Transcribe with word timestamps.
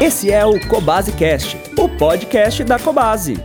Esse 0.00 0.30
é 0.30 0.46
o 0.46 0.58
Cobase 0.66 1.12
Cast, 1.12 1.58
o 1.76 1.86
podcast 1.86 2.64
da 2.64 2.78
Cobase. 2.78 3.36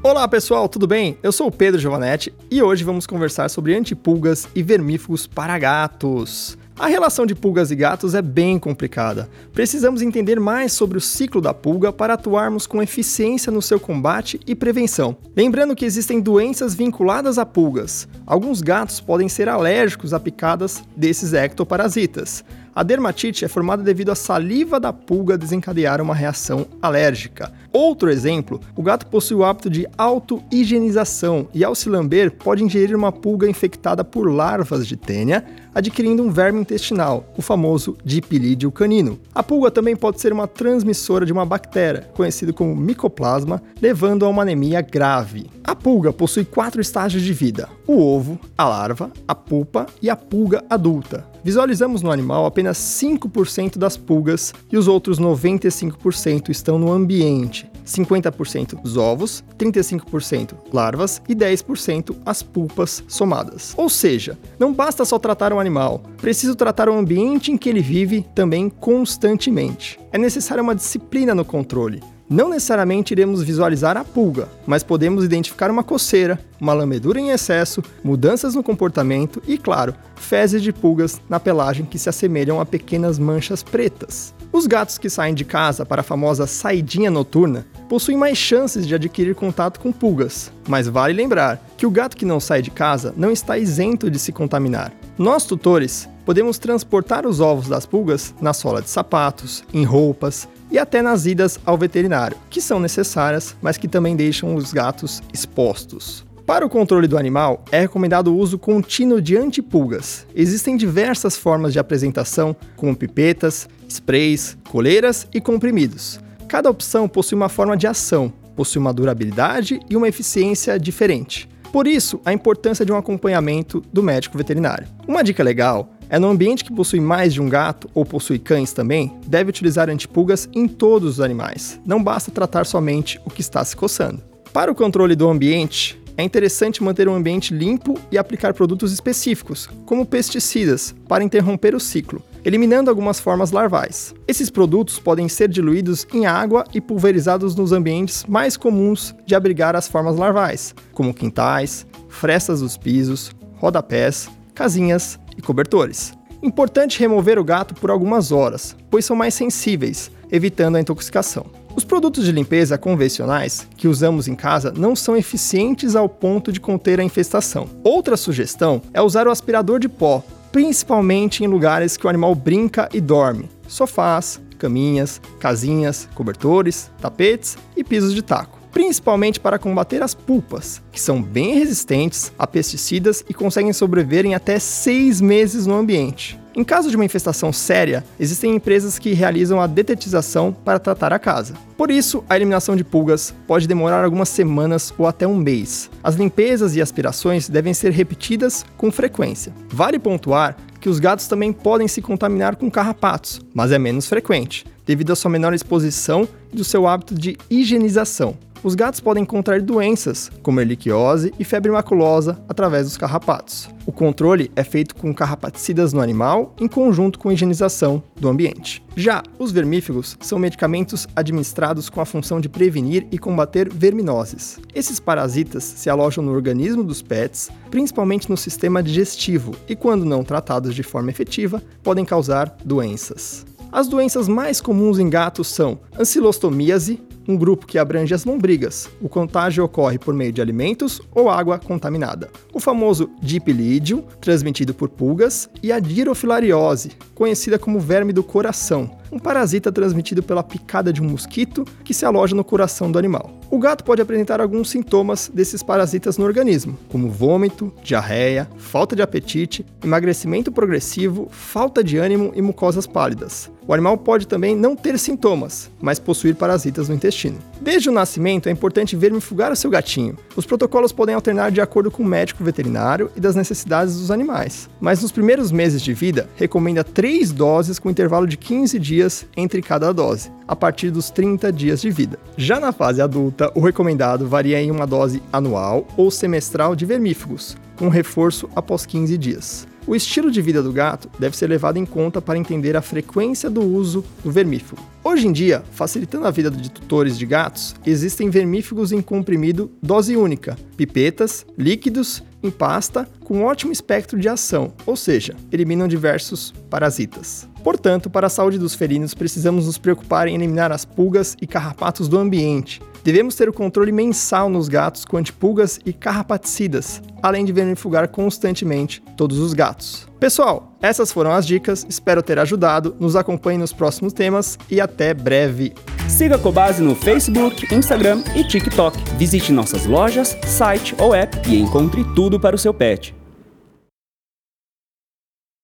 Olá 0.00 0.28
pessoal, 0.28 0.68
tudo 0.68 0.86
bem? 0.86 1.18
Eu 1.24 1.32
sou 1.32 1.48
o 1.48 1.50
Pedro 1.50 1.80
Giovanetti 1.80 2.32
e 2.48 2.62
hoje 2.62 2.84
vamos 2.84 3.04
conversar 3.04 3.48
sobre 3.48 3.74
antipulgas 3.74 4.46
e 4.54 4.62
vermífugos 4.62 5.26
para 5.26 5.58
gatos. 5.58 6.56
A 6.78 6.86
relação 6.86 7.26
de 7.26 7.34
pulgas 7.34 7.72
e 7.72 7.76
gatos 7.76 8.14
é 8.14 8.22
bem 8.22 8.60
complicada. 8.60 9.28
Precisamos 9.52 10.02
entender 10.02 10.38
mais 10.38 10.72
sobre 10.72 10.98
o 10.98 11.00
ciclo 11.00 11.40
da 11.40 11.52
pulga 11.52 11.92
para 11.92 12.14
atuarmos 12.14 12.64
com 12.64 12.80
eficiência 12.80 13.50
no 13.50 13.60
seu 13.60 13.80
combate 13.80 14.40
e 14.46 14.54
prevenção. 14.54 15.16
Lembrando 15.36 15.74
que 15.74 15.84
existem 15.84 16.20
doenças 16.20 16.76
vinculadas 16.76 17.38
a 17.38 17.44
pulgas. 17.44 18.08
Alguns 18.24 18.62
gatos 18.62 19.00
podem 19.00 19.28
ser 19.28 19.48
alérgicos 19.48 20.14
a 20.14 20.20
picadas 20.20 20.82
desses 20.96 21.32
ectoparasitas. 21.32 22.44
A 22.74 22.82
dermatite 22.82 23.44
é 23.44 23.48
formada 23.48 23.82
devido 23.82 24.10
à 24.10 24.14
saliva 24.14 24.80
da 24.80 24.94
pulga 24.94 25.36
desencadear 25.36 26.00
uma 26.00 26.14
reação 26.14 26.66
alérgica. 26.80 27.52
Outro 27.70 28.10
exemplo, 28.10 28.60
o 28.74 28.82
gato 28.82 29.06
possui 29.06 29.36
o 29.36 29.44
hábito 29.44 29.68
de 29.68 29.86
auto-higienização 29.98 31.46
e, 31.52 31.62
ao 31.62 31.74
se 31.74 31.90
lamber, 31.90 32.30
pode 32.30 32.64
ingerir 32.64 32.96
uma 32.96 33.12
pulga 33.12 33.48
infectada 33.48 34.02
por 34.02 34.26
larvas 34.26 34.86
de 34.86 34.96
tênia, 34.96 35.44
adquirindo 35.74 36.22
um 36.22 36.30
verme 36.30 36.60
intestinal, 36.60 37.30
o 37.36 37.42
famoso 37.42 37.94
dipilídeo 38.02 38.72
canino. 38.72 39.18
A 39.34 39.42
pulga 39.42 39.70
também 39.70 39.94
pode 39.94 40.18
ser 40.18 40.32
uma 40.32 40.48
transmissora 40.48 41.26
de 41.26 41.32
uma 41.32 41.44
bactéria, 41.44 42.08
conhecida 42.14 42.54
como 42.54 42.74
micoplasma, 42.74 43.62
levando 43.82 44.24
a 44.24 44.28
uma 44.30 44.42
anemia 44.42 44.80
grave. 44.80 45.50
A 45.62 45.76
pulga 45.76 46.10
possui 46.10 46.46
quatro 46.46 46.80
estágios 46.80 47.22
de 47.22 47.34
vida: 47.34 47.68
o 47.86 48.00
ovo, 48.00 48.40
a 48.56 48.66
larva, 48.66 49.12
a 49.28 49.34
pupa 49.34 49.86
e 50.00 50.08
a 50.08 50.16
pulga 50.16 50.64
adulta. 50.70 51.31
Visualizamos 51.44 52.02
no 52.02 52.10
animal 52.10 52.46
apenas 52.46 52.78
5% 52.78 53.76
das 53.76 53.96
pulgas 53.96 54.54
e 54.70 54.76
os 54.76 54.86
outros 54.86 55.18
95% 55.18 56.50
estão 56.50 56.78
no 56.78 56.92
ambiente. 56.92 57.70
50% 57.84 58.78
os 58.84 58.96
ovos, 58.96 59.42
35% 59.58 60.54
larvas 60.72 61.20
e 61.28 61.34
10% 61.34 62.16
as 62.24 62.42
pulpas 62.42 63.02
somadas. 63.08 63.74
Ou 63.76 63.88
seja, 63.88 64.38
não 64.58 64.72
basta 64.72 65.04
só 65.04 65.18
tratar 65.18 65.52
um 65.52 65.58
animal, 65.58 66.00
preciso 66.18 66.54
tratar 66.54 66.88
o 66.88 66.96
ambiente 66.96 67.50
em 67.50 67.56
que 67.56 67.68
ele 67.68 67.80
vive 67.80 68.24
também 68.34 68.68
constantemente. 68.70 69.98
É 70.12 70.18
necessária 70.18 70.62
uma 70.62 70.76
disciplina 70.76 71.34
no 71.34 71.44
controle. 71.44 72.00
Não 72.32 72.48
necessariamente 72.48 73.12
iremos 73.12 73.42
visualizar 73.42 73.94
a 73.98 74.02
pulga, 74.02 74.48
mas 74.66 74.82
podemos 74.82 75.22
identificar 75.22 75.70
uma 75.70 75.84
coceira, 75.84 76.40
uma 76.58 76.72
lamedura 76.72 77.20
em 77.20 77.28
excesso, 77.28 77.82
mudanças 78.02 78.54
no 78.54 78.62
comportamento 78.62 79.42
e, 79.46 79.58
claro, 79.58 79.94
fezes 80.16 80.62
de 80.62 80.72
pulgas 80.72 81.20
na 81.28 81.38
pelagem 81.38 81.84
que 81.84 81.98
se 81.98 82.08
assemelham 82.08 82.58
a 82.58 82.64
pequenas 82.64 83.18
manchas 83.18 83.62
pretas. 83.62 84.34
Os 84.50 84.66
gatos 84.66 84.96
que 84.96 85.10
saem 85.10 85.34
de 85.34 85.44
casa 85.44 85.84
para 85.84 86.00
a 86.00 86.04
famosa 86.04 86.46
saidinha 86.46 87.10
noturna 87.10 87.66
possuem 87.86 88.16
mais 88.16 88.38
chances 88.38 88.86
de 88.86 88.94
adquirir 88.94 89.34
contato 89.34 89.78
com 89.78 89.92
pulgas, 89.92 90.50
mas 90.66 90.88
vale 90.88 91.12
lembrar 91.12 91.62
que 91.76 91.84
o 91.84 91.90
gato 91.90 92.16
que 92.16 92.24
não 92.24 92.40
sai 92.40 92.62
de 92.62 92.70
casa 92.70 93.12
não 93.14 93.30
está 93.30 93.58
isento 93.58 94.10
de 94.10 94.18
se 94.18 94.32
contaminar. 94.32 94.90
Nós, 95.18 95.44
tutores, 95.44 96.08
podemos 96.24 96.58
transportar 96.58 97.26
os 97.26 97.40
ovos 97.40 97.68
das 97.68 97.86
pulgas 97.86 98.34
na 98.40 98.52
sola 98.52 98.82
de 98.82 98.90
sapatos, 98.90 99.64
em 99.72 99.84
roupas, 99.84 100.48
e 100.70 100.78
até 100.78 101.02
nas 101.02 101.26
idas 101.26 101.60
ao 101.66 101.76
veterinário, 101.76 102.36
que 102.48 102.60
são 102.60 102.80
necessárias, 102.80 103.54
mas 103.60 103.76
que 103.76 103.86
também 103.86 104.16
deixam 104.16 104.54
os 104.54 104.72
gatos 104.72 105.22
expostos. 105.32 106.24
Para 106.46 106.66
o 106.66 106.68
controle 106.68 107.06
do 107.06 107.18
animal, 107.18 107.64
é 107.70 107.80
recomendado 107.80 108.28
o 108.28 108.36
uso 108.36 108.58
contínuo 108.58 109.20
de 109.20 109.36
antipulgas. 109.36 110.26
Existem 110.34 110.76
diversas 110.76 111.36
formas 111.36 111.72
de 111.72 111.78
apresentação, 111.78 112.56
como 112.76 112.96
pipetas, 112.96 113.68
sprays, 113.88 114.56
coleiras 114.68 115.26
e 115.32 115.40
comprimidos. 115.40 116.18
Cada 116.48 116.68
opção 116.68 117.08
possui 117.08 117.36
uma 117.36 117.48
forma 117.48 117.76
de 117.76 117.86
ação, 117.86 118.32
possui 118.56 118.80
uma 118.80 118.92
durabilidade 118.92 119.80
e 119.88 119.96
uma 119.96 120.08
eficiência 120.08 120.78
diferente. 120.78 121.48
Por 121.72 121.86
isso, 121.86 122.20
a 122.24 122.32
importância 122.32 122.84
de 122.84 122.92
um 122.92 122.96
acompanhamento 122.96 123.82
do 123.92 124.02
médico 124.02 124.36
veterinário. 124.36 124.86
Uma 125.06 125.24
dica 125.24 125.42
legal 125.42 125.88
é 126.12 126.18
no 126.18 126.28
ambiente 126.28 126.62
que 126.62 126.74
possui 126.74 127.00
mais 127.00 127.32
de 127.32 127.40
um 127.40 127.48
gato 127.48 127.88
ou 127.94 128.04
possui 128.04 128.38
cães 128.38 128.74
também, 128.74 129.16
deve 129.26 129.48
utilizar 129.48 129.88
antipulgas 129.88 130.46
em 130.54 130.68
todos 130.68 131.12
os 131.12 131.20
animais. 131.22 131.80
Não 131.86 132.04
basta 132.04 132.30
tratar 132.30 132.66
somente 132.66 133.18
o 133.24 133.30
que 133.30 133.40
está 133.40 133.64
se 133.64 133.74
coçando. 133.74 134.22
Para 134.52 134.70
o 134.70 134.74
controle 134.74 135.16
do 135.16 135.30
ambiente, 135.30 135.98
é 136.14 136.22
interessante 136.22 136.82
manter 136.82 137.08
o 137.08 137.14
ambiente 137.14 137.54
limpo 137.54 137.98
e 138.10 138.18
aplicar 138.18 138.52
produtos 138.52 138.92
específicos, 138.92 139.70
como 139.86 140.04
pesticidas, 140.04 140.94
para 141.08 141.24
interromper 141.24 141.74
o 141.74 141.80
ciclo, 141.80 142.22
eliminando 142.44 142.90
algumas 142.90 143.18
formas 143.18 143.50
larvais. 143.50 144.14
Esses 144.28 144.50
produtos 144.50 144.98
podem 144.98 145.30
ser 145.30 145.48
diluídos 145.48 146.06
em 146.12 146.26
água 146.26 146.64
e 146.74 146.80
pulverizados 146.82 147.54
nos 147.54 147.72
ambientes 147.72 148.26
mais 148.28 148.54
comuns 148.54 149.14
de 149.24 149.34
abrigar 149.34 149.74
as 149.74 149.88
formas 149.88 150.18
larvais, 150.18 150.74
como 150.92 151.14
quintais, 151.14 151.86
frestas 152.10 152.60
dos 152.60 152.76
pisos, 152.76 153.32
rodapés, 153.56 154.28
casinhas 154.54 155.18
e 155.36 155.42
cobertores. 155.42 156.12
Importante 156.42 156.98
remover 156.98 157.38
o 157.38 157.44
gato 157.44 157.74
por 157.74 157.90
algumas 157.90 158.32
horas, 158.32 158.74
pois 158.90 159.04
são 159.04 159.14
mais 159.14 159.34
sensíveis, 159.34 160.10
evitando 160.30 160.76
a 160.76 160.80
intoxicação. 160.80 161.46
Os 161.76 161.84
produtos 161.84 162.24
de 162.24 162.32
limpeza 162.32 162.76
convencionais 162.76 163.66
que 163.76 163.88
usamos 163.88 164.28
em 164.28 164.34
casa 164.34 164.72
não 164.76 164.94
são 164.94 165.16
eficientes 165.16 165.96
ao 165.96 166.08
ponto 166.08 166.52
de 166.52 166.60
conter 166.60 167.00
a 167.00 167.04
infestação. 167.04 167.68
Outra 167.82 168.16
sugestão 168.16 168.82
é 168.92 169.00
usar 169.00 169.26
o 169.26 169.30
aspirador 169.30 169.78
de 169.78 169.88
pó, 169.88 170.22
principalmente 170.50 171.44
em 171.44 171.46
lugares 171.46 171.96
que 171.96 172.06
o 172.06 172.10
animal 172.10 172.34
brinca 172.34 172.88
e 172.92 173.00
dorme: 173.00 173.48
sofás, 173.66 174.40
caminhas, 174.58 175.20
casinhas, 175.40 176.08
cobertores, 176.14 176.90
tapetes 177.00 177.56
e 177.76 177.82
pisos 177.82 178.14
de 178.14 178.22
taco 178.22 178.61
principalmente 178.72 179.38
para 179.38 179.58
combater 179.58 180.02
as 180.02 180.14
pulpas, 180.14 180.82
que 180.90 181.00
são 181.00 181.22
bem 181.22 181.54
resistentes 181.54 182.32
a 182.38 182.46
pesticidas 182.46 183.24
e 183.28 183.34
conseguem 183.34 183.72
sobreviver 183.72 184.24
em 184.24 184.34
até 184.34 184.58
seis 184.58 185.20
meses 185.20 185.66
no 185.66 185.74
ambiente. 185.74 186.40
Em 186.54 186.62
caso 186.62 186.90
de 186.90 186.96
uma 186.96 187.04
infestação 187.04 187.50
séria, 187.50 188.04
existem 188.20 188.54
empresas 188.54 188.98
que 188.98 189.14
realizam 189.14 189.58
a 189.58 189.66
detetização 189.66 190.52
para 190.52 190.78
tratar 190.78 191.10
a 191.10 191.18
casa. 191.18 191.54
Por 191.78 191.90
isso, 191.90 192.22
a 192.28 192.36
eliminação 192.36 192.76
de 192.76 192.84
pulgas 192.84 193.34
pode 193.46 193.66
demorar 193.66 194.04
algumas 194.04 194.28
semanas 194.28 194.92
ou 194.98 195.06
até 195.06 195.26
um 195.26 195.34
mês. 195.34 195.90
As 196.04 196.14
limpezas 196.14 196.76
e 196.76 196.82
aspirações 196.82 197.48
devem 197.48 197.72
ser 197.72 197.90
repetidas 197.90 198.66
com 198.76 198.92
frequência. 198.92 199.52
Vale 199.70 199.98
pontuar 199.98 200.56
que 200.78 200.90
os 200.90 200.98
gatos 200.98 201.26
também 201.26 201.52
podem 201.54 201.88
se 201.88 202.02
contaminar 202.02 202.56
com 202.56 202.70
carrapatos, 202.70 203.40
mas 203.54 203.72
é 203.72 203.78
menos 203.78 204.06
frequente, 204.06 204.66
devido 204.84 205.12
à 205.12 205.16
sua 205.16 205.30
menor 205.30 205.54
exposição 205.54 206.28
do 206.52 206.64
seu 206.64 206.86
hábito 206.86 207.14
de 207.14 207.36
higienização 207.50 208.36
os 208.64 208.76
gatos 208.76 209.00
podem 209.00 209.24
contrair 209.24 209.60
doenças, 209.60 210.30
como 210.40 210.60
erliquiose 210.60 211.34
e 211.36 211.42
febre 211.42 211.72
maculosa, 211.72 212.40
através 212.48 212.84
dos 212.84 212.96
carrapatos. 212.96 213.68
O 213.84 213.90
controle 213.90 214.52
é 214.54 214.62
feito 214.62 214.94
com 214.94 215.12
carrapaticidas 215.12 215.92
no 215.92 216.00
animal, 216.00 216.54
em 216.60 216.68
conjunto 216.68 217.18
com 217.18 217.28
a 217.28 217.34
higienização 217.34 218.00
do 218.14 218.28
ambiente. 218.28 218.80
Já 218.94 219.20
os 219.36 219.50
vermífugos 219.50 220.16
são 220.20 220.38
medicamentos 220.38 221.08
administrados 221.16 221.90
com 221.90 222.00
a 222.00 222.06
função 222.06 222.40
de 222.40 222.48
prevenir 222.48 223.04
e 223.10 223.18
combater 223.18 223.68
verminoses. 223.68 224.60
Esses 224.72 225.00
parasitas 225.00 225.64
se 225.64 225.90
alojam 225.90 226.22
no 226.22 226.30
organismo 226.30 226.84
dos 226.84 227.02
pets, 227.02 227.50
principalmente 227.68 228.30
no 228.30 228.36
sistema 228.36 228.80
digestivo, 228.80 229.56
e 229.68 229.74
quando 229.74 230.04
não 230.04 230.22
tratados 230.22 230.72
de 230.72 230.84
forma 230.84 231.10
efetiva, 231.10 231.60
podem 231.82 232.04
causar 232.04 232.56
doenças. 232.64 233.44
As 233.72 233.88
doenças 233.88 234.28
mais 234.28 234.60
comuns 234.60 234.98
em 234.98 235.08
gatos 235.08 235.48
são 235.48 235.80
ancilostomíase, 235.98 237.00
um 237.26 237.34
grupo 237.34 237.66
que 237.66 237.78
abrange 237.78 238.12
as 238.12 238.22
lombrigas. 238.22 238.90
O 239.00 239.08
contágio 239.08 239.64
ocorre 239.64 239.98
por 239.98 240.12
meio 240.12 240.30
de 240.30 240.42
alimentos 240.42 241.00
ou 241.10 241.30
água 241.30 241.58
contaminada. 241.58 242.28
O 242.52 242.60
famoso 242.60 243.08
dipilídeo, 243.22 244.04
transmitido 244.20 244.74
por 244.74 244.90
pulgas, 244.90 245.48
e 245.62 245.72
a 245.72 245.80
dirofilariose, 245.80 246.92
conhecida 247.14 247.58
como 247.58 247.80
verme 247.80 248.12
do 248.12 248.22
coração, 248.22 248.90
um 249.12 249.18
parasita 249.18 249.70
transmitido 249.70 250.22
pela 250.22 250.42
picada 250.42 250.90
de 250.90 251.02
um 251.02 251.08
mosquito 251.08 251.66
que 251.84 251.92
se 251.92 252.06
aloja 252.06 252.34
no 252.34 252.42
coração 252.42 252.90
do 252.90 252.98
animal. 252.98 253.30
O 253.50 253.58
gato 253.58 253.84
pode 253.84 254.00
apresentar 254.00 254.40
alguns 254.40 254.70
sintomas 254.70 255.30
desses 255.32 255.62
parasitas 255.62 256.16
no 256.16 256.24
organismo, 256.24 256.78
como 256.88 257.10
vômito, 257.10 257.70
diarreia, 257.84 258.48
falta 258.56 258.96
de 258.96 259.02
apetite, 259.02 259.66
emagrecimento 259.84 260.50
progressivo, 260.50 261.28
falta 261.30 261.84
de 261.84 261.98
ânimo 261.98 262.32
e 262.34 262.40
mucosas 262.40 262.86
pálidas. 262.86 263.50
O 263.66 263.72
animal 263.72 263.96
pode 263.96 264.26
também 264.26 264.56
não 264.56 264.74
ter 264.74 264.98
sintomas, 264.98 265.70
mas 265.80 265.98
possuir 265.98 266.34
parasitas 266.34 266.88
no 266.88 266.94
intestino. 266.94 267.38
Desde 267.60 267.88
o 267.88 267.92
nascimento, 267.92 268.48
é 268.48 268.52
importante 268.52 268.96
vermifugar 268.96 269.52
o 269.52 269.56
seu 269.56 269.70
gatinho. 269.70 270.16
Os 270.34 270.44
protocolos 270.44 270.90
podem 270.90 271.14
alternar 271.14 271.52
de 271.52 271.60
acordo 271.60 271.90
com 271.90 272.02
o 272.02 272.06
médico 272.06 272.42
veterinário 272.42 273.10
e 273.14 273.20
das 273.20 273.36
necessidades 273.36 273.98
dos 273.98 274.10
animais. 274.10 274.68
Mas 274.80 275.00
nos 275.00 275.12
primeiros 275.12 275.52
meses 275.52 275.80
de 275.80 275.94
vida, 275.94 276.28
recomenda 276.34 276.82
três 276.82 277.30
doses 277.30 277.78
com 277.78 277.90
intervalo 277.90 278.26
de 278.26 278.36
15 278.36 278.78
dias 279.02 279.26
entre 279.36 279.60
cada 279.60 279.92
dose, 279.92 280.30
a 280.46 280.54
partir 280.54 280.90
dos 280.90 281.10
30 281.10 281.52
dias 281.52 281.80
de 281.80 281.90
vida. 281.90 282.18
Já 282.36 282.60
na 282.60 282.72
fase 282.72 283.02
adulta, 283.02 283.50
o 283.54 283.60
recomendado 283.60 284.28
varia 284.28 284.60
em 284.62 284.70
uma 284.70 284.86
dose 284.86 285.22
anual 285.32 285.86
ou 285.96 286.10
semestral 286.10 286.76
de 286.76 286.86
vermífugos, 286.86 287.56
com 287.76 287.88
reforço 287.88 288.48
após 288.54 288.86
15 288.86 289.18
dias. 289.18 289.66
O 289.84 289.96
estilo 289.96 290.30
de 290.30 290.40
vida 290.40 290.62
do 290.62 290.72
gato 290.72 291.10
deve 291.18 291.36
ser 291.36 291.48
levado 291.48 291.76
em 291.76 291.84
conta 291.84 292.22
para 292.22 292.38
entender 292.38 292.76
a 292.76 292.82
frequência 292.82 293.50
do 293.50 293.62
uso 293.62 294.04
do 294.22 294.30
vermífugo. 294.30 294.80
Hoje 295.02 295.26
em 295.26 295.32
dia, 295.32 295.64
facilitando 295.72 296.24
a 296.28 296.30
vida 296.30 296.52
de 296.52 296.70
tutores 296.70 297.18
de 297.18 297.26
gatos, 297.26 297.74
existem 297.84 298.30
vermífugos 298.30 298.92
em 298.92 299.02
comprimido 299.02 299.72
dose 299.82 300.16
única, 300.16 300.56
pipetas, 300.76 301.44
líquidos 301.58 302.22
em 302.40 302.50
pasta 302.50 303.08
com 303.24 303.42
ótimo 303.42 303.72
espectro 303.72 304.16
de 304.20 304.28
ação, 304.28 304.72
ou 304.86 304.94
seja, 304.94 305.34
eliminam 305.50 305.88
diversos 305.88 306.52
parasitas. 306.70 307.48
Portanto, 307.62 308.10
para 308.10 308.26
a 308.26 308.30
saúde 308.30 308.58
dos 308.58 308.74
felinos, 308.74 309.14
precisamos 309.14 309.66
nos 309.66 309.78
preocupar 309.78 310.26
em 310.28 310.34
eliminar 310.34 310.72
as 310.72 310.84
pulgas 310.84 311.36
e 311.40 311.46
carrapatos 311.46 312.08
do 312.08 312.18
ambiente. 312.18 312.80
Devemos 313.04 313.34
ter 313.34 313.48
o 313.48 313.52
controle 313.52 313.90
mensal 313.90 314.48
nos 314.48 314.68
gatos 314.68 315.04
com 315.04 315.16
antipulgas 315.16 315.80
e 315.84 315.92
carrapaticidas, 315.92 317.02
além 317.20 317.44
de 317.44 317.52
vermifugar 317.52 318.08
constantemente 318.08 319.02
todos 319.16 319.38
os 319.38 319.52
gatos. 319.54 320.06
Pessoal, 320.20 320.76
essas 320.80 321.10
foram 321.10 321.32
as 321.32 321.44
dicas, 321.44 321.84
espero 321.88 322.22
ter 322.22 322.38
ajudado. 322.38 322.94
Nos 323.00 323.16
acompanhe 323.16 323.58
nos 323.58 323.72
próximos 323.72 324.12
temas 324.12 324.56
e 324.70 324.80
até 324.80 325.12
breve. 325.12 325.72
Siga 326.08 326.36
a 326.36 326.38
Cobase 326.38 326.80
no 326.80 326.94
Facebook, 326.94 327.74
Instagram 327.74 328.22
e 328.36 328.44
TikTok. 328.44 328.96
Visite 329.16 329.52
nossas 329.52 329.84
lojas, 329.84 330.36
site 330.46 330.94
ou 330.98 331.14
app 331.14 331.36
e 331.48 331.60
encontre 331.60 332.04
tudo 332.14 332.38
para 332.38 332.54
o 332.54 332.58
seu 332.58 332.72
pet. 332.72 333.14